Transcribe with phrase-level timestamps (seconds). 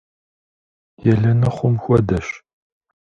[1.11, 2.27] Елэныхъум хуэдэщ.